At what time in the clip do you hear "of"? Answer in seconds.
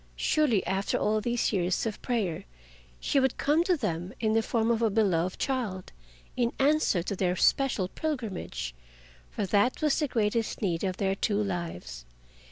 1.85-2.01, 4.71-4.81, 10.83-10.97